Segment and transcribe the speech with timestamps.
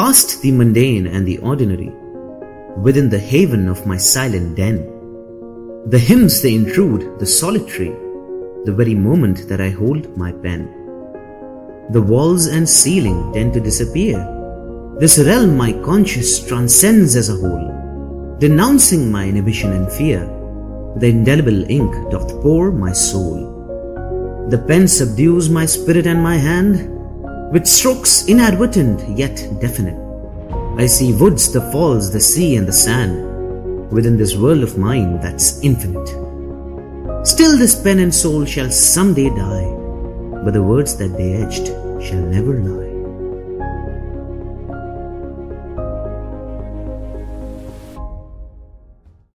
[0.00, 1.92] Past the mundane and the ordinary,
[2.78, 4.78] within the haven of my silent den.
[5.90, 7.90] The hymns they intrude, the solitary,
[8.64, 10.62] the very moment that I hold my pen.
[11.90, 14.16] The walls and ceiling tend to disappear.
[14.98, 20.24] This realm my conscience transcends as a whole, denouncing my inhibition and fear.
[20.96, 24.48] The indelible ink doth pour my soul.
[24.48, 26.99] The pen subdues my spirit and my hand,
[27.50, 29.98] with strokes inadvertent yet definite.
[30.78, 35.20] I see woods, the falls, the sea, and the sand within this world of mine
[35.20, 36.08] that's infinite.
[37.26, 39.68] Still, this pen and soul shall someday die,
[40.44, 41.66] but the words that they etched
[42.06, 42.89] shall never lie.